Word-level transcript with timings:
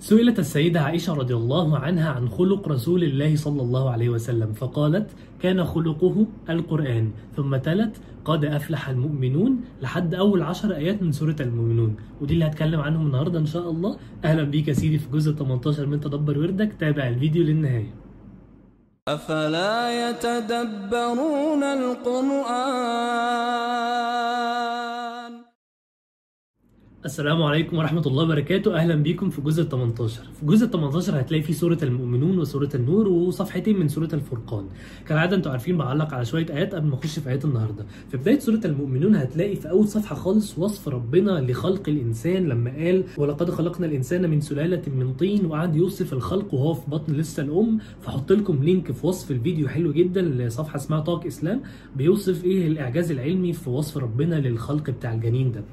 سئلت 0.00 0.38
السيدة 0.38 0.80
عائشة 0.80 1.14
رضي 1.14 1.34
الله 1.34 1.78
عنها 1.78 2.10
عن 2.10 2.28
خلق 2.28 2.68
رسول 2.68 3.04
الله 3.04 3.36
صلى 3.36 3.62
الله 3.62 3.90
عليه 3.90 4.08
وسلم 4.08 4.52
فقالت 4.52 5.10
كان 5.42 5.64
خلقه 5.64 6.26
القرآن 6.50 7.10
ثم 7.36 7.56
تلت 7.56 7.96
قد 8.24 8.44
أفلح 8.44 8.88
المؤمنون 8.88 9.60
لحد 9.82 10.14
أول 10.14 10.42
عشر 10.42 10.76
آيات 10.76 11.02
من 11.02 11.12
سورة 11.12 11.36
المؤمنون. 11.40 11.96
ودي 12.20 12.34
اللي 12.34 12.46
هتكلم 12.46 12.80
عنهم 12.80 13.06
النهاردة 13.06 13.38
إن 13.38 13.46
شاء 13.46 13.70
الله. 13.70 13.96
أهلا 14.24 14.42
بيك 14.42 14.68
يا 14.68 14.72
سيدي 14.72 14.98
في 14.98 15.08
جزء 15.12 15.32
18 15.32 15.86
من 15.86 16.00
تدبر 16.00 16.38
وردك. 16.38 16.72
تابع 16.80 17.08
الفيديو 17.08 17.42
للنهاية. 17.44 17.94
أفلا 19.08 20.10
يتدبرون 20.10 21.62
القرآن؟ 21.62 22.46
السلام 27.06 27.42
عليكم 27.42 27.76
ورحمة 27.78 28.02
الله 28.06 28.24
وبركاته. 28.24 28.74
أهلا 28.76 28.94
بيكم 28.94 29.30
في 29.30 29.40
جزء 29.40 29.62
18 29.62 30.20
في 30.40 30.46
جزء 30.46 30.66
18 30.66 31.20
هتلاقي 31.20 31.42
فيه 31.42 31.52
سورة 31.52 31.78
المؤمنون 31.82 32.38
وسورة 32.38 32.68
النور 32.74 33.08
وصفحتين 33.08 33.78
من 33.78 33.88
سورة 33.88 34.08
الفرقان. 34.12 34.64
كالعادة 35.08 35.36
أنتوا 35.36 35.52
عارفين 35.52 35.76
بعلق 35.76 36.14
على 36.14 36.24
شوية 36.24 36.46
آيات 36.50 36.74
قبل 36.74 36.88
ما 36.88 36.94
أخش 36.94 37.18
في 37.18 37.28
آيات 37.28 37.44
النهاردة. 37.44 37.84
في 38.10 38.16
بداية 38.16 38.38
سورة 38.38 38.60
المؤمنون 38.64 39.16
هتلاقي 39.16 39.56
في 39.56 39.70
أول 39.70 39.88
صفحة 39.88 40.14
خالص 40.16 40.58
وصف 40.58 40.88
ربنا 40.88 41.30
لخلق 41.50 41.88
الإنسان 41.88 42.48
لما 42.48 42.70
قال 42.70 43.04
ولقد 43.18 43.50
خلقنا 43.50 43.86
الإنسان 43.86 44.30
من 44.30 44.40
سلالة 44.40 44.82
من 44.96 45.14
طين 45.14 45.46
وقعد 45.46 45.76
يوصف 45.76 46.12
الخلق 46.12 46.54
وهو 46.54 46.74
في 46.74 46.90
بطن 46.90 47.12
لسه 47.12 47.42
الأم 47.42 47.78
فحط 48.00 48.32
لكم 48.32 48.62
لينك 48.64 48.92
في 48.92 49.06
وصف 49.06 49.30
الفيديو 49.30 49.68
حلو 49.68 49.92
جدا 49.92 50.22
لصفحة 50.22 50.76
اسمها 50.76 51.00
طاق 51.00 51.26
إسلام 51.26 51.62
بيوصف 51.96 52.44
إيه 52.44 52.66
الإعجاز 52.66 53.10
العلمي 53.10 53.52
في 53.52 53.70
وصف 53.70 53.96
ربنا 53.98 54.34
للخلق 54.34 54.90
بتاع 54.90 55.14
الجنين 55.14 55.52
ده. 55.52 55.64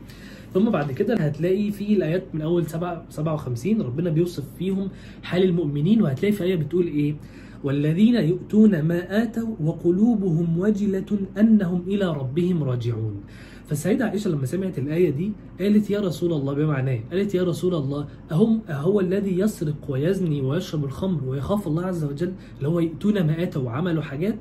ثم 0.54 0.70
بعد 0.70 0.92
كده 0.92 1.16
هتلاقي 1.16 1.72
في 1.72 1.94
الآيات 1.94 2.24
من 2.34 2.42
أول 2.42 2.66
7 2.68 3.06
57 3.10 3.82
ربنا 3.82 4.10
بيوصف 4.10 4.44
فيهم 4.60 4.90
حال 5.24 5.44
المؤمنين 5.44 6.02
وهتلاقي 6.02 6.32
في 6.32 6.44
آية 6.44 6.56
بتقول 6.56 6.88
إيه؟ 6.88 7.16
والذين 7.64 8.16
يؤتون 8.16 8.82
ما 8.82 9.24
آتوا 9.24 9.56
وقلوبهم 9.64 10.60
وجلة 10.60 11.06
أنهم 11.40 11.84
إلى 11.88 12.06
ربهم 12.14 12.64
راجعون. 12.64 13.16
فالسيدة 13.68 14.06
عائشة 14.06 14.30
لما 14.30 14.46
سمعت 14.46 14.80
الآية 14.80 15.10
دي 15.10 15.32
قالت 15.60 15.90
يا 15.90 16.00
رسول 16.00 16.34
الله 16.34 16.54
بمعناه 16.54 17.00
قالت 17.12 17.36
يا 17.36 17.44
رسول 17.44 17.76
الله 17.76 18.08
أهم 18.32 18.62
أهو 18.70 19.00
الذي 19.00 19.40
يسرق 19.40 19.76
ويزني 19.90 20.42
ويشرب 20.42 20.86
الخمر 20.86 21.24
ويخاف 21.28 21.68
الله 21.68 21.86
عز 21.86 22.04
وجل 22.04 22.34
اللي 22.58 22.68
هو 22.70 22.80
يؤتون 22.80 23.28
ما 23.28 23.44
آتوا 23.44 23.62
وعملوا 23.62 24.02
حاجات 24.04 24.36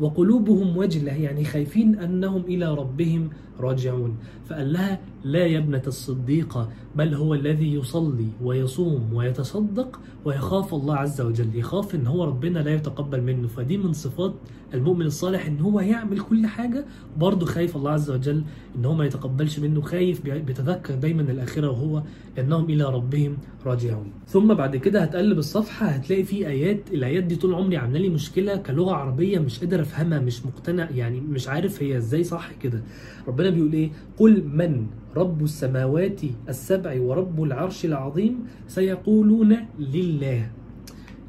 وقلوبهم 0.00 0.76
وجلة 0.76 1.12
يعني 1.12 1.44
خايفين 1.44 1.98
أنهم 1.98 2.42
إلى 2.48 2.74
ربهم 2.74 3.30
راجعون. 3.62 4.16
فقال 4.48 4.72
لها 4.72 5.00
لا 5.24 5.46
يا 5.46 5.58
ابنة 5.58 5.82
الصديقة 5.86 6.68
بل 6.96 7.14
هو 7.14 7.34
الذي 7.34 7.74
يصلي 7.74 8.28
ويصوم 8.42 9.14
ويتصدق 9.14 10.00
ويخاف 10.24 10.74
الله 10.74 10.96
عز 10.96 11.20
وجل. 11.20 11.48
يخاف 11.54 11.94
إن 11.94 12.06
هو 12.06 12.24
ربنا 12.24 12.58
لا 12.58 12.74
يتقبل 12.74 13.22
منه. 13.22 13.48
فدي 13.48 13.76
من 13.78 13.92
صفات 13.92 14.34
المؤمن 14.74 15.06
الصالح 15.06 15.46
إن 15.46 15.60
هو 15.60 15.80
يعمل 15.80 16.20
كل 16.20 16.46
حاجة 16.46 16.84
برضه 17.18 17.46
خايف 17.46 17.76
الله 17.76 17.90
عز 17.90 18.10
وجل 18.10 18.44
إن 18.76 18.84
هو 18.84 18.94
ما 18.94 19.04
يتقبلش 19.04 19.58
منه 19.58 19.80
خايف 19.80 20.22
بيتذكر 20.24 20.94
دايما 20.94 21.22
الآخرة 21.22 21.70
وهو 21.70 22.02
انهم 22.38 22.64
إلى 22.64 22.84
ربهم 22.84 23.36
راجعون. 23.66 24.12
ثم 24.26 24.54
بعد 24.54 24.76
كده 24.76 25.02
هتقلب 25.02 25.38
الصفحة 25.38 25.86
هتلاقي 25.86 26.24
في 26.24 26.46
آيات 26.46 26.80
الآيات 26.92 27.24
دي 27.24 27.36
طول 27.36 27.54
عمري 27.54 27.76
عاملة 27.76 27.98
لي 28.00 28.08
مشكلة 28.08 28.56
كلغة 28.56 28.92
عربية 28.92 29.38
مش 29.38 29.58
قادر 29.60 29.80
أفهمها 29.80 30.18
مش 30.18 30.46
مقتنع 30.46 30.90
يعني 30.90 31.20
مش 31.20 31.48
عارف 31.48 31.82
هي 31.82 31.96
إزاي 31.96 32.24
صح 32.24 32.52
كده. 32.52 32.82
ربنا 33.28 33.50
بيقول 33.52 33.72
إيه 33.72 33.90
قل 34.18 34.44
من؟ 34.48 34.86
رب 35.16 35.42
السماوات 35.44 36.20
السبع 36.48 37.00
ورب 37.00 37.42
العرش 37.42 37.84
العظيم 37.84 38.44
سيقولون 38.66 39.56
لله. 39.78 40.50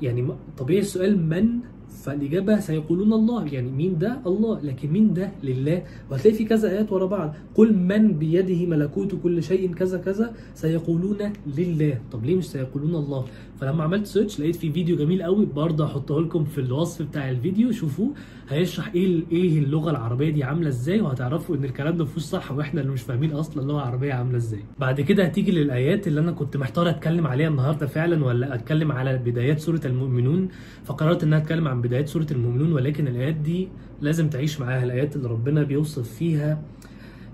يعني 0.02 0.28
طبيعي 0.58 0.80
السؤال 0.80 1.20
من 1.30 1.60
فالإجابة 2.04 2.59
سيقولون 2.59 3.14
الله 3.14 3.46
يعني 3.54 3.72
مين 3.72 3.98
ده؟ 3.98 4.20
الله. 4.26 4.59
لكن 4.64 4.92
مين 4.92 5.14
ده؟ 5.14 5.32
لله. 5.44 5.83
وهتلاقي 6.11 6.38
في 6.38 6.45
كذا 6.45 6.70
آيات 6.70 6.92
ورا 6.92 7.05
بعض. 7.05 7.33
قل 7.55 7.73
من 7.73 8.14
بيده 8.14 8.66
ملكوت 8.66 9.16
كل 9.23 9.44
شيء 9.44 9.73
كذا 9.73 9.98
كذا. 9.98 10.33
سيقولون 10.55 11.17
لله. 11.58 12.00
طب 12.11 12.26
ليه 12.26 12.36
مش 12.36 12.45
سيقولون 12.50 12.95
الله؟ 12.95 13.26
فلما 13.60 13.83
عملت 13.83 14.05
سيرش 14.05 14.39
لقيت 14.39 14.55
في 14.55 14.72
فيديو 14.72 14.98
جميل 14.98 15.23
قوي 15.23 15.45
برضه 15.45 15.86
هحطه 15.86 16.22
لكم 16.22 16.44
في 16.44 16.61
الوصف 16.61 17.02
بتاع 17.02 17.30
الفيديو. 17.30 17.72
شوفوه. 17.72 18.11
هيشرح 18.50 18.92
إيه 18.95 19.23
إيه 19.32 19.60
اللغة 19.60 19.92
العربية 19.92 20.30
دي 20.30 20.44
عاملة 20.44 20.67
إزاي؟ 20.67 21.02
وهتعرفوا 21.02 21.56
إن 21.56 21.64
الكلام 21.66 21.98
ده 21.98 22.04
مفيهوش 22.04 22.23
صح 22.23 22.52
وإحنا 22.52 22.82
اللي 22.82 22.92
مش 22.92 23.02
فاهمين 23.02 23.32
أصلا 23.32 23.64
اللغة 23.64 23.77
العربية 23.77 24.14
عاملة 24.14 24.38
إزاي. 24.38 24.60
بعد 24.80 25.02
كده 25.02 25.23
هتيجي 25.23 25.52
للآيات 25.52 26.08
اللي 26.08 26.20
أنا 26.20 26.32
كنت 26.32 26.58
محتار 26.58 26.89
أتكلم 26.89 27.27
عليها 27.27 27.48
النهارده 27.48 27.88
فعلا 27.88 28.26
ولا 28.26 28.56
أتكلم 28.56 28.92
على 28.92 29.17
بدايات 29.17 29.60
سورة 29.60 29.82
المؤمنون. 29.86 30.48
فقررت 30.83 31.23
إن 31.23 31.33
أنا 31.33 31.44
أتكلم 31.44 31.67
عن 31.67 31.82
بدايات 31.82 31.92
سورة 32.02 32.27
المؤمنون 32.31 32.73
ولكن 32.73 33.08
الآيات 33.08 33.36
دي 33.36 33.67
لازم 34.02 34.30
تعيش 34.30 34.59
معاها 34.61 34.83
الآيات 34.83 35.15
اللي 35.15 35.27
ربنا 35.27 35.64
بيوصف 35.64 36.09
فيها. 36.14 36.61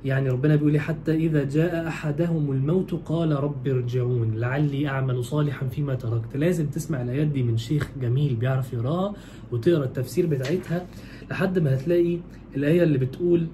يعني 0.06 0.30
ربنا 0.30 0.56
بيقول 0.56 0.80
حتى 0.80 1.16
إذا 1.16 1.44
جاء 1.44 1.88
أحدهم 1.88 2.52
الموت 2.52 2.94
قال 3.06 3.44
رب 3.44 3.68
ارجعون 3.68 4.36
لعلي 4.36 4.88
أعمل 4.88 5.24
صالحا 5.24 5.68
فيما 5.68 5.96
تركت. 5.96 6.38
لازم 6.38 6.66
تسمع 6.66 7.02
الآيات 7.02 7.28
دي 7.28 7.44
من 7.44 7.58
شيخ 7.58 7.90
جميل 8.02 8.36
بيعرف 8.36 8.74
يقراها 8.74 9.14
وتقرأ 9.52 9.84
التفسير 9.86 10.26
بتاعتها 10.26 10.86
لحد 11.32 11.60
ما 11.60 11.76
هتلاقي 11.76 12.18
الآية 12.56 12.84
اللي 12.84 12.98
بتقول 12.98 13.48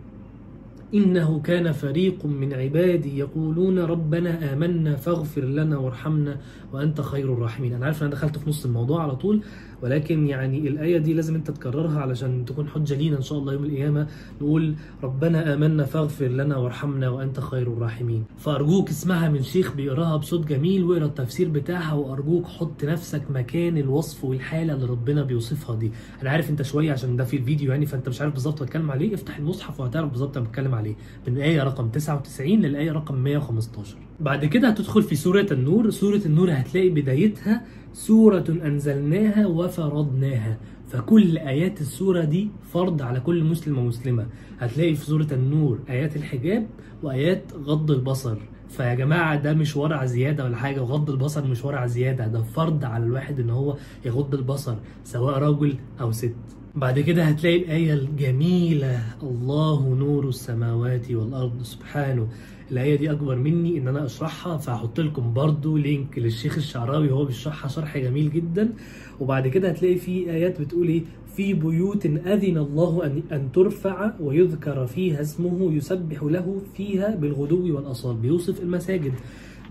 إنه 0.94 1.40
كان 1.40 1.72
فريق 1.72 2.26
من 2.26 2.54
عبادي 2.54 3.18
يقولون 3.20 3.80
ربنا 3.80 4.54
آمنا 4.54 4.96
فاغفر 4.96 5.42
لنا 5.44 5.78
وارحمنا 5.78 6.38
وأنت 6.74 7.02
خير 7.02 7.34
الراحمين. 7.34 7.74
أنا 7.74 7.86
عارف 7.86 8.04
أنا 8.04 8.12
دخلت 8.12 8.38
في 8.38 8.50
نص 8.50 8.66
الموضوع 8.66 9.04
على 9.04 9.16
طول 9.16 9.42
ولكن 9.82 10.28
يعني 10.28 10.68
الآية 10.68 10.98
دي 10.98 11.14
لازم 11.14 11.36
أنت 11.36 11.52
تكررها 11.52 12.00
علشان 12.00 12.46
تكون 12.46 12.68
حجة 12.68 12.94
لينا 12.94 13.18
إن 13.18 13.22
شاء 13.22 13.38
الله 13.40 13.54
يوم 13.54 13.64
القيامة. 13.64 14.08
نقول 14.42 14.76
ربنا 15.04 15.54
آمنا 15.54 15.84
فاغفر 15.86 16.28
لنا 16.28 16.58
وارحمنا 16.58 17.10
وأنت 17.10 17.40
خير 17.40 17.68
الراحمين. 17.74 18.24
فأرجوك 18.38 18.90
اسمعها 18.90 19.30
من 19.30 19.44
شيخ 19.44 19.74
بيقراها 19.76 20.18
بصوت 20.18 20.48
جميل 20.48 20.84
واقرا 20.84 21.06
التفسير 21.06 21.50
بتاعها 21.50 21.94
وأرجوك 21.94 22.46
حط 22.46 22.84
نفسك 22.84 23.22
مكان 23.32 23.78
الوصف 23.78 24.24
والحالة 24.26 24.74
اللي 24.74 24.86
ربنا 24.86 25.24
بيوصفها 25.24 25.76
دي. 25.76 25.92
أنا 26.22 26.30
عارف 26.30 26.50
أنت 26.50 26.62
شوية 26.62 26.92
عشان 26.92 27.16
ده 27.16 27.24
في 27.24 27.38
الفيديو 27.38 27.72
يعني 27.72 27.86
فأنت 27.86 28.10
مش 28.10 28.22
عارف 28.22 28.34
بالظبط 28.34 28.64
بتكلم 28.64 28.92
عليه. 28.92 29.14
افتح 29.14 29.38
المصحف 29.38 29.80
وهتعرف 29.80 30.10
بالظبط 30.10 30.38
أنا 30.38 30.46
بتكلم 30.48 30.76
عليه. 30.76 30.96
من 31.28 31.38
الآية 31.38 31.64
رقم 31.64 31.90
99 31.90 32.62
للآية 32.62 32.92
رقم 32.92 33.16
115 33.16 33.98
بعد 34.20 34.46
كده 34.46 34.68
هتدخل 34.68 35.04
في 35.04 35.16
سورة 35.16 35.48
النور. 35.52 35.90
سورة 35.90 36.22
النور 36.26 36.52
هتلاقي 36.52 36.90
بدايتها 36.90 37.62
سورة 37.94 38.46
أنزلناها 38.50 39.48
وفرضناها. 39.48 40.58
فكل 40.90 41.38
آيات 41.38 41.82
السورة 41.82 42.24
دي 42.24 42.50
فرض 42.74 43.02
على 43.02 43.20
كل 43.20 43.44
مسلم 43.44 43.78
ومسلمة. 43.78 44.26
هتلاقي 44.60 44.96
في 44.96 45.06
سورة 45.06 45.28
النور 45.32 45.80
آيات 45.90 46.16
الحجاب 46.16 46.68
وآيات 47.04 47.44
غض 47.66 47.92
البصر. 47.92 48.38
فيا 48.70 48.94
جماعة 48.94 49.36
ده 49.36 49.54
مش 49.54 49.78
ورع 49.78 50.06
زيادة 50.06 50.44
ولا 50.44 50.58
حاجة؟ 50.58 50.82
وغض 50.82 51.10
البصر 51.10 51.48
مش 51.48 51.66
ورع 51.66 51.86
زيادة. 51.88 52.28
ده 52.28 52.42
فرض 52.42 52.86
على 52.86 53.04
الواحد 53.04 53.40
إن 53.40 53.50
هو 53.50 53.78
يغض 54.06 54.36
البصر 54.36 54.76
سواء 55.04 55.40
رجل 55.40 55.76
أو 56.02 56.12
ست. 56.12 56.36
بعد 56.76 57.00
كده 57.00 57.24
هتلاقي 57.24 57.58
الآية 57.58 57.94
الجميلة 57.94 59.00
الله 59.24 59.96
نور 59.96 60.28
السماوات 60.30 61.12
والأرض 61.12 61.64
سبحانه. 61.64 62.28
الآية 62.72 62.96
دي 62.96 63.12
أكبر 63.12 63.36
مني 63.36 63.78
إن 63.78 63.88
أنا 63.88 64.06
أشرحها 64.06 64.58
فهحط 64.58 65.00
لكم 65.00 65.34
برضو 65.34 65.78
لينك 65.78 66.18
للشيخ 66.20 66.58
الشعراوي 66.58 67.10
وهو 67.10 67.26
بيشرحها 67.26 67.68
شرح 67.70 67.98
جميل 67.98 68.32
جدا. 68.32 68.74
وبعد 69.20 69.48
كده 69.48 69.70
هتلاقي 69.70 69.96
في 69.96 70.32
آيات 70.32 70.62
بتقول 70.62 70.88
إيه؟ 70.88 71.02
في 71.36 71.54
بيوت 71.54 72.06
أذن 72.06 72.58
الله 72.58 73.06
أن, 73.06 73.24
أن 73.32 73.52
ترفع 73.52 74.12
ويذكر 74.20 74.86
فيها 74.88 75.22
اسمه 75.22 75.74
يسبح 75.74 76.24
له 76.24 76.62
فيها 76.78 77.16
بالغدو 77.16 77.76
والأصال. 77.76 78.16
بيوصف 78.16 78.62
المساجد. 78.62 79.14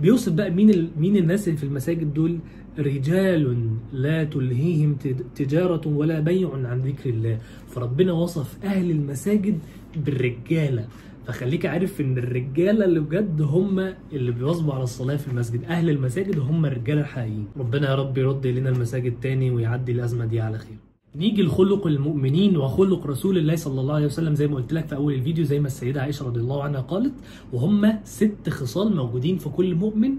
بيوصف 0.01 0.33
بقى 0.33 0.51
مين. 0.51 0.91
مين 0.99 1.17
الناس 1.17 1.49
اللي 1.49 1.59
في 1.59 1.65
المساجد 1.65 2.15
دول؟ 2.15 2.39
رجال 2.79 3.69
لا 3.93 4.25
تلهيهم 4.25 4.97
تجارة 5.35 5.89
ولا 5.89 6.21
بيع 6.21 6.51
عن 6.55 6.81
ذكر 6.81 7.11
الله. 7.11 7.39
فربنا 7.69 8.13
وصف 8.13 8.65
أهل 8.65 8.91
المساجد 8.91 9.59
بالرجالة. 9.97 10.87
فخليك 11.27 11.67
عارف 11.67 12.01
إن 12.01 12.19
الرجالة 12.19 12.85
اللي 12.85 13.01
بجد 13.01 13.43
هم 13.43 13.93
اللي 14.13 14.33
بيواظبوا 14.33 14.75
على 14.75 14.83
الصلاة 14.83 15.17
في 15.17 15.29
المسجد. 15.29 15.65
أهل 15.65 15.91
المساجد 15.91 16.39
هم 16.39 16.67
الرجالة 16.67 17.01
الحقيقيين. 17.01 17.47
ربنا 17.57 17.91
يا 17.91 17.95
رب 17.95 18.19
يرد 18.19 18.47
إلينا 18.47 18.71
المساجد 18.71 19.15
تاني 19.23 19.51
ويعدي 19.51 19.93
الأزمة 19.93 20.25
دي 20.27 20.41
على 20.41 20.59
خير. 20.59 20.77
نيجي 21.17 21.43
لخلق 21.43 21.87
المؤمنين 21.87 22.57
وخلق 22.57 23.07
رسول 23.07 23.39
الله 23.39 23.57
صلى 23.57 23.81
الله 23.81 23.95
عليه 23.95 24.07
وسلم 24.07 24.35
زي 24.35 24.47
ما 24.47 24.57
قلت 24.57 24.73
لك 24.73 24.89
في 24.89 24.95
أول 24.95 25.15
الفيديو 25.15 25.45
زي 25.45 25.61
ما 25.61 25.67
السيدة 25.67 26.03
عائشة 26.03 26.27
رضي 26.27 26.41
الله 26.41 26.63
عنها 26.63 26.81
قالت 26.81 27.13
وهم 27.53 27.99
ست 28.05 28.49
خصال 28.49 28.97
موجودين 28.97 29.39
في 29.39 29.49
كل 29.49 29.75
مؤمن. 29.75 30.11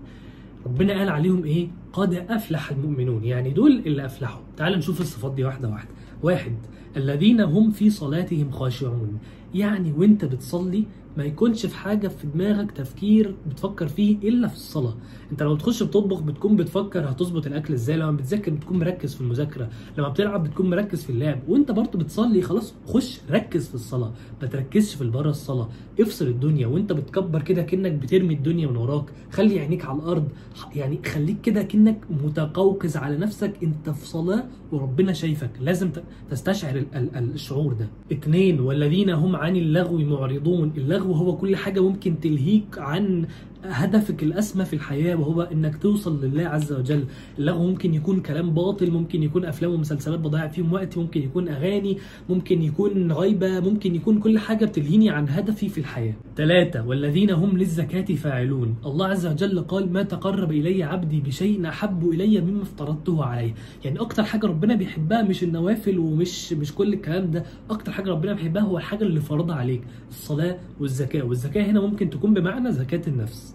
ربنا 0.65 0.93
قال 0.99 1.09
عليهم 1.09 1.43
إيه؟ 1.43 1.67
قد 1.93 2.13
افلح 2.13 2.71
المؤمنون. 2.71 3.23
يعني 3.23 3.49
دول 3.49 3.83
اللي 3.85 4.05
أفلحوا. 4.05 4.41
تعال 4.57 4.77
نشوف 4.77 5.01
الصفات 5.01 5.33
دي 5.33 5.43
واحدة 5.43 5.69
واحدة. 5.69 5.89
واحد 6.23 6.55
الذين 6.97 7.41
هم 7.41 7.71
في 7.71 7.89
صلاتهم 7.89 8.51
خاشعون. 8.51 9.17
يعني 9.53 9.93
وانت 9.97 10.25
بتصلي 10.25 10.83
ما 11.17 11.23
يكونش 11.23 11.65
في 11.65 11.75
حاجة 11.75 12.07
في 12.07 12.27
دماغك 12.27 12.71
تفكير 12.71 13.35
بتفكر 13.49 13.87
فيه 13.87 14.17
إلا 14.17 14.47
في 14.47 14.55
الصلاة. 14.55 14.93
أنت 15.31 15.43
لما 15.43 15.53
بتخش 15.53 15.83
بتطبخ 15.83 16.21
بتكون 16.21 16.55
بتفكر 16.55 16.99
هتظبط 17.11 17.47
الأكل 17.47 17.73
إزاي 17.73 17.97
لما 17.97 18.11
بتذاكر 18.11 18.51
بتكون 18.51 18.79
مركز 18.79 19.15
في 19.15 19.21
المذاكرة 19.21 19.69
لما 19.97 20.09
بتلعب 20.09 20.43
بتكون 20.43 20.69
مركز 20.69 21.03
في 21.03 21.09
اللعب 21.09 21.39
وانت 21.47 21.71
برضه 21.71 21.99
بتصلي 21.99 22.41
خلاص 22.41 22.73
خش 22.87 23.19
ركز 23.31 23.67
في 23.67 23.75
الصلاة 23.75 24.11
ما 24.41 24.47
تركزش 24.47 24.95
في 24.95 25.03
بره 25.09 25.29
الصلاة. 25.29 25.69
افصل 25.99 26.27
الدنيا 26.27 26.67
وانت 26.67 26.91
بتكبر 26.93 27.41
كده 27.41 27.61
كأنك 27.61 27.91
بترمي 27.91 28.33
الدنيا 28.33 28.67
من 28.67 28.75
وراك 28.77 29.05
خلي 29.31 29.59
عينيك 29.59 29.85
على 29.85 29.97
الأرض 29.99 30.27
يعني 30.75 30.99
خليك 31.05 31.41
كده 31.41 31.63
كأنك 31.63 31.97
متقوقز 32.23 32.97
على 32.97 33.17
نفسك 33.17 33.53
انت 33.63 33.89
في 33.89 34.07
صلاة 34.07 34.43
وربنا 34.71 35.13
شايفك. 35.13 35.49
لازم 35.61 35.89
تستشعر 36.31 36.75
ال- 36.75 36.95
ال- 36.95 37.15
ال- 37.15 37.33
الشعور 37.33 37.73
ده. 37.73 37.87
اتنين 38.11 38.59
والذين 38.59 39.09
هم 39.09 39.35
عن 39.45 39.55
اللغو 39.55 39.97
معرضون. 39.97 40.73
اللغو 40.77 41.11
هو 41.13 41.37
كل 41.37 41.55
حاجة 41.55 41.79
ممكن 41.79 42.19
تلهيك 42.19 42.71
عن 42.77 43.27
هدفك 43.69 44.23
الأسمى 44.23 44.65
في 44.65 44.73
الحياة 44.73 45.15
وهو 45.15 45.41
إنك 45.41 45.77
توصل 45.77 46.25
لله 46.25 46.43
عز 46.47 46.73
وجل. 46.73 47.03
اللغو 47.39 47.67
ممكن 47.67 47.93
يكون 47.93 48.19
كلام 48.19 48.51
باطل 48.53 48.91
ممكن 48.91 49.23
يكون 49.23 49.45
أفلام 49.45 49.71
ومسلسلات 49.71 50.19
بضيع 50.19 50.47
فيهم 50.47 50.73
وقتي 50.73 50.99
ممكن 50.99 51.21
يكون 51.21 51.47
أغاني 51.47 51.97
ممكن 52.29 52.61
يكون 52.61 53.11
غيبة 53.11 53.59
ممكن 53.59 53.95
يكون 53.95 54.19
كل 54.19 54.39
حاجة 54.39 54.65
بتلهيني 54.65 55.09
عن 55.09 55.29
هدفي 55.29 55.69
في 55.69 55.77
الحياة. 55.77 56.13
ثلاثة 56.37 56.87
والذين 56.87 57.31
هم 57.31 57.57
للزكاة 57.57 58.15
فاعلون. 58.15 58.75
الله 58.85 59.07
عز 59.07 59.25
وجل 59.25 59.59
قال 59.59 59.93
ما 59.93 60.03
تقرب 60.03 60.51
إلي 60.51 60.83
عبدي 60.83 61.21
بشيء 61.21 61.67
أحب 61.69 62.09
إلي 62.09 62.41
مما 62.41 62.61
افترضته 62.61 63.25
عليه. 63.25 63.53
يعني 63.85 63.99
أكتر 63.99 64.23
حاجة 64.23 64.47
ربنا 64.47 64.75
بيحبها 64.75 65.21
مش 65.21 65.43
النوافل 65.43 65.99
ومش 65.99 66.53
مش 66.53 66.75
كل 66.75 66.93
الكلام 66.93 67.31
ده. 67.31 67.43
أكتر 67.69 67.91
حاجة 67.91 68.09
ربنا 68.09 68.33
بيحبها 68.33 68.61
هو 68.61 68.77
الحاجة 68.77 69.03
اللي 69.03 69.19
فرضها 69.19 69.55
عليك 69.55 69.81
الصلاة 70.09 70.57
والزكاة. 70.79 71.23
والزكاة 71.23 71.63
هنا 71.65 71.81
ممكن 71.81 72.09
تكون 72.09 72.33
بمعنى 72.33 72.71
زكاة 72.71 73.01
النفس. 73.07 73.54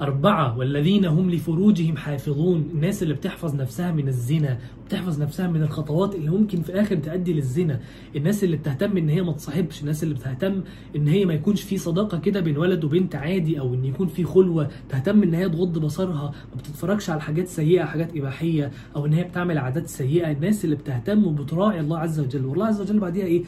أربعة 0.00 0.58
والذين 0.58 1.04
هم 1.04 1.30
لفروجهم 1.30 1.96
حافظون. 1.96 2.68
الناس 2.74 3.02
اللي 3.02 3.14
بتحفظ 3.14 3.54
نفسها 3.54 3.92
من 3.92 4.08
الزنا 4.08 4.58
بتحفظ 4.86 5.22
نفسها 5.22 5.48
من 5.48 5.62
الخطوات 5.62 6.14
اللي 6.14 6.30
ممكن 6.30 6.62
في 6.62 6.70
الآخر 6.70 6.96
تؤدي 6.96 7.32
للزنا. 7.32 7.80
الناس 8.16 8.44
اللي 8.44 8.56
بتهتم 8.56 8.96
إن 8.96 9.08
هي 9.08 9.22
ما 9.22 9.32
تصاحبش 9.32 9.80
الناس 9.80 10.02
اللي 10.02 10.14
بتهتم 10.14 10.60
إن 10.96 11.08
هي 11.08 11.24
ما 11.24 11.34
يكونش 11.34 11.62
في 11.62 11.78
صداقة 11.78 12.18
كده 12.18 12.40
بين 12.40 12.56
ولد 12.58 12.84
وبنت 12.84 13.14
عادي 13.14 13.60
أو 13.60 13.74
إن 13.74 13.84
يكون 13.84 14.06
في 14.06 14.24
خلوة 14.24 14.68
تهتم 14.88 15.22
إن 15.22 15.34
هي 15.34 15.48
تغض 15.48 15.78
بصرها 15.78 16.32
ما 16.54 16.58
بتتفرجش 16.58 17.10
على 17.10 17.20
حاجات 17.20 17.48
سيئة 17.48 17.84
حاجات 17.84 18.16
إباحية 18.16 18.70
أو 18.96 19.06
إن 19.06 19.12
هي 19.12 19.24
بتعمل 19.24 19.58
عادات 19.58 19.86
سيئة. 19.88 20.30
الناس 20.32 20.64
اللي 20.64 20.76
بتهتم 20.76 21.24
وبتراعي 21.26 21.80
الله 21.80 21.98
عز 21.98 22.20
وجل 22.20 22.44
والله 22.46 22.66
عز 22.66 22.80
وجل 22.80 22.98
بعديها 22.98 23.24
إيه؟ 23.26 23.42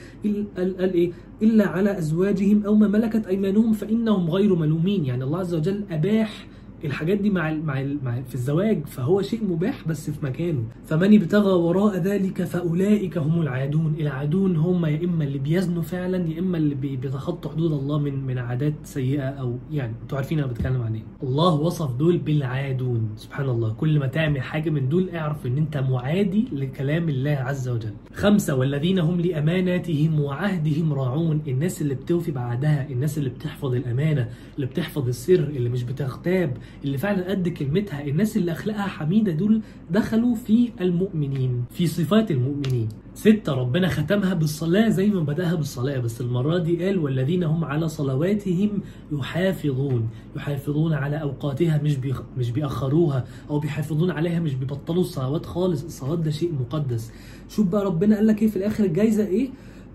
قال 0.57 0.93
إيه؟ 0.95 1.13
إلا 1.43 1.69
على 1.69 1.99
أزواجهم 1.99 2.63
أو 2.67 2.75
ما 2.75 2.89
ملكت 2.89 3.27
أيمانهم 3.27 3.73
فإنهم 3.73 4.31
غير 4.31 4.55
ملومين. 4.55 5.05
يعني 5.05 5.25
الله 5.25 5.39
عز 5.39 5.55
وجل 5.55 5.85
أباح 5.91 6.46
الحاجات 6.84 7.19
دي 7.19 7.31
مع 7.31 7.50
ال 7.50 7.67
مع, 7.67 7.81
ال 7.81 7.99
مع 8.05 8.23
في 8.23 8.34
الزواج 8.34 8.87
فهو 8.87 9.23
شيء 9.23 9.44
مباح 9.44 9.88
بس 9.88 10.11
في 10.11 10.26
مكانه. 10.26 10.62
فمن 10.84 11.14
ابتغى 11.23 11.52
وراء 11.52 11.96
ذلك 11.96 12.43
فأولئك 12.43 13.19
هم 13.19 13.43
العادون. 13.43 13.94
العادون 14.00 14.56
هم 14.56 14.87
يا 14.87 15.05
إما 15.05 15.25
اللي 15.25 15.38
بيزنوا 15.38 15.82
فعلا 15.82 16.28
يا 16.28 16.38
إما 16.38 16.58
اللي 16.58 16.75
بي- 16.75 16.96
بيتخطوا 16.96 17.50
حدود 17.50 17.73
الله 17.73 17.99
من 17.99 18.26
من 18.26 18.38
عادات 18.38 18.75
سيئة 18.84 19.23
أو 19.28 19.56
يعني 19.73 19.93
أنتوا 20.02 20.19
عارفين 20.19 20.38
أنا 20.38 20.46
بتكلم 20.46 20.82
عن 20.82 20.94
إيه. 20.94 21.02
الله 21.23 21.55
وصف 21.55 21.96
دول 21.96 22.19
بالعادون. 22.19 23.08
سبحان 23.17 23.49
الله. 23.49 23.73
كل 23.73 23.99
ما 23.99 24.06
تعمل 24.06 24.40
حاجة 24.43 24.70
من 24.70 24.88
دول 24.88 25.11
اعرف 25.11 25.46
إن 25.46 25.56
أنت 25.58 25.76
معادي 25.76 26.44
لكلام 26.52 27.08
الله 27.08 27.31
عز 27.31 27.69
وجل. 27.69 27.93
خمسة 28.14 28.55
والذين 28.55 28.99
هم 28.99 29.20
لأماناتهم 29.20 30.20
وعهدهم 30.20 30.93
راعون. 30.93 31.43
الناس 31.49 31.82
اللي 31.82 31.94
بتوفي 31.94 32.32
بعهدها 32.32 32.87
الناس 32.90 33.19
اللي 33.19 33.31
بتحفظ 33.31 33.75
الأمانة 33.75 34.28
اللي 34.56 34.67
بتحفظ 34.67 35.08
السر 35.08 35.34
اللي 35.40 35.69
مش 35.69 35.82
بتغتاب. 35.82 36.56
اللي 36.85 36.99
فعلا 36.99 37.31
قد 37.31 37.49
كلمتها 37.49 38.05
الناس 38.07 38.37
اللي 38.37 38.53
اخلاقها 38.53 38.83
حميدة 38.87 39.33
دول 39.33 39.61
دخلوا 39.91 40.35
في 40.35 40.71
المؤمنين 40.81 41.65
في 41.71 41.87
صفات 41.87 42.31
المؤمنين. 42.31 42.89
ستة 43.15 43.53
ربنا 43.53 43.89
ختمها 43.89 44.35
بالصلاة 44.35 44.89
زي 44.89 45.11
ما 45.11 45.21
بدأها 45.21 45.55
بالصلاة 45.55 45.99
بس 45.99 46.21
المرة 46.21 46.59
دي 46.59 46.85
قال 46.85 46.99
والذين 46.99 47.45
هم 47.45 47.65
على 47.65 47.89
صلواتهم 47.89 48.81
يحافظون. 49.13 50.09
يحافظون 50.37 50.93
على 50.93 51.23
أوقاتها 51.23 51.81
مش 51.83 51.97
بيخ... 51.97 52.23
مش 52.39 52.51
بيأخروها 52.51 53.25
أو 53.51 53.59
بيحافظون 53.59 54.11
عليها 54.11 54.41
مش 54.41 54.55
بيبطلوا 54.55 55.01
الصلوات 55.03 55.47
خالص. 55.47 55.85
الصلوات 55.85 56.19
ده 56.19 56.31
شيء 56.31 56.53
مقدس. 56.61 57.12
شوف 57.49 57.67
بقى 57.67 57.85
ربنا 57.85 58.17
قال 58.17 58.27
لك 58.27 58.43
إيه 58.43 58.49
في 58.49 58.57
الآخر 58.57 58.85
الجايزة؟ 58.85 59.27
إيه؟ 59.27 59.49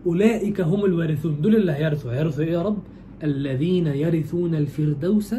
أولئك 0.06 0.62
هم 0.62 0.86
الوارثون. 0.86 1.42
دول 1.42 1.56
اللي 1.56 1.72
هيرثوا. 1.72 2.12
هيرثوا 2.12 2.44
إيه 2.44 2.52
يا 2.52 2.62
رب؟ 2.62 2.78
الذين 3.24 3.88
يرثون 3.88 4.56
الفردوس 4.56 5.36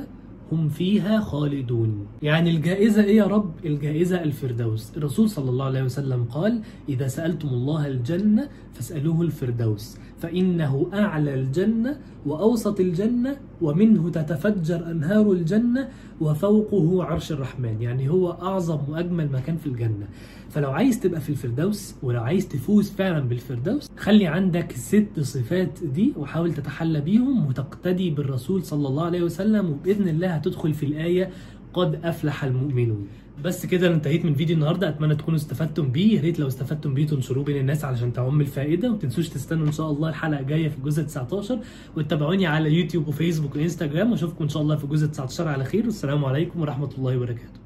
هم 0.53 0.69
فيها 0.69 1.21
خالدون. 1.21 2.07
يعني 2.23 2.51
الجائزة 2.51 3.05
إيه 3.05 3.17
يا 3.17 3.25
رب؟ 3.25 3.53
الجائزة 3.65 4.23
الفردوس. 4.23 4.93
الرسول 4.97 5.31
صلى 5.31 5.51
الله 5.51 5.65
عليه 5.65 5.83
وسلم 5.83 6.25
قال 6.25 6.61
إذا 6.89 7.09
سألتم 7.09 7.49
الله 7.49 7.87
الجنة 7.87 8.49
فاسألوه 8.75 9.23
الفردوس. 9.23 9.99
فإنه 10.19 10.87
أعلى 10.95 11.35
الجنة 11.35 11.97
وأوسط 12.27 12.81
الجنة 12.81 13.37
ومنه 13.61 14.11
تتفجر 14.11 14.91
أنهار 14.91 15.33
الجنة 15.33 15.89
وفوقه 16.21 17.05
عرش 17.05 17.33
الرحمن. 17.33 17.83
يعني 17.83 18.09
هو 18.09 18.31
أعظم 18.31 18.79
وأجمل 18.89 19.29
مكان 19.33 19.57
في 19.57 19.67
الجنة. 19.67 20.09
فلو 20.51 20.71
عايز 20.71 21.01
تبقى 21.01 21.21
في 21.21 21.31
الفردوس 21.31 21.95
ولو 22.03 22.21
عايز 22.21 22.49
تفوز 22.49 22.91
فعلا 22.91 23.21
بالفردوس 23.21 23.91
خلي 23.97 24.27
عندك 24.27 24.75
الست 24.75 25.21
صفات 25.21 25.79
دي 25.95 26.13
وحاول 26.17 26.55
تتحلى 26.55 27.01
بيهم 27.01 27.47
وتقتدي 27.47 28.11
بالرسول 28.11 28.65
صلى 28.65 28.89
الله 28.89 29.05
عليه 29.05 29.23
وسلم 29.23 29.71
وبإذن 29.71 30.09
الله 30.09 30.39
هتدخل 30.43 30.75
في 30.75 30.87
الآية 30.87 31.31
قد 31.75 32.05
أفلح 32.05 32.45
المؤمنون. 32.45 33.09
بس 33.45 33.67
كده 33.67 33.87
أنا 33.87 33.95
انتهيت 33.95 34.25
من 34.25 34.35
فيديو 34.35 34.57
النهارده 34.57 34.89
أتمنى 34.89 35.15
تكونوا 35.15 35.39
استفدتم 35.39 35.89
بيه. 35.89 36.17
يا 36.17 36.23
ريت 36.23 36.41
لو 36.41 36.47
استفدتم 36.47 36.95
بيه 36.95 37.07
تنشروه 37.07 37.45
بين 37.45 37.57
الناس 37.57 37.85
علشان 37.85 38.13
تعم 38.13 38.41
الفائدة. 38.41 38.89
وما 38.89 38.99
تنسوش 38.99 39.29
تستنوا 39.29 39.67
إن 39.67 39.73
شاء 39.73 39.91
الله 39.91 40.09
الحلقة 40.09 40.41
الجاية 40.41 40.69
في 40.69 40.77
الجزء 40.77 41.03
19 41.03 41.59
وتتابعوني 41.97 42.47
على 42.47 42.73
يوتيوب 42.73 43.09
وفيسبوك 43.09 43.57
وإنستجرام. 43.57 44.11
واشوفكم 44.13 44.45
إن 44.45 44.49
شاء 44.49 44.63
الله 44.63 44.77
في 44.77 44.85
الجزء 44.85 45.07
19 45.07 45.49
على 45.49 45.65
خير. 45.65 45.85
والسلام 45.85 46.25
عليكم 46.25 46.61
ورحمة 46.61 46.91
الله 46.99 47.17
وبركاته. 47.17 47.61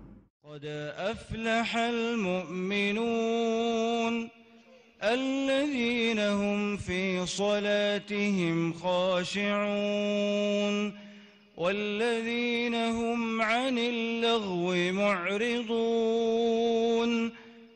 قد 0.45 0.65
أفلح 0.97 1.77
المؤمنون 1.77 3.09
الذين 5.03 6.19
هم 6.19 6.77
في 6.77 7.27
صلاتهم 7.27 8.73
خاشعون. 8.73 9.47
والذين 11.57 12.75
هم 12.75 13.43
عن 13.43 13.79
اللغو 13.79 14.93
معرضون 14.93 16.27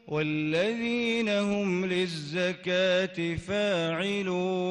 والذين 0.08 1.28
هم 1.28 1.84
للزكاة 1.84 3.36
فاعلون 3.36 4.70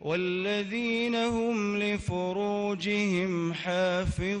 والذين 0.00 1.14
هم 1.14 1.76
لفروجهم 1.78 3.54
حافظون 3.54 4.40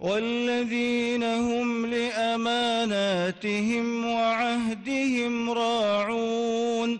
والذين 0.00 1.22
هم 1.22 1.86
لأماناتهم 1.86 3.26
وعهدهم 4.06 5.50
راعون 5.50 6.98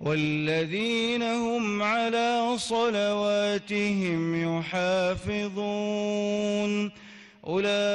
والذين 0.00 1.22
هم 1.22 1.82
على 1.82 2.54
صلواتهم 2.58 4.42
يحافظون 4.58 5.82
أولئك 7.46 7.91